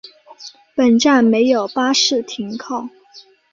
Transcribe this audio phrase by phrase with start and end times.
[0.73, 2.89] 本站没有巴士停靠。